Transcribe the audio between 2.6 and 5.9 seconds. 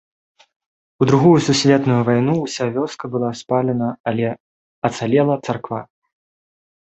вёска была спалена, але ацалела царква.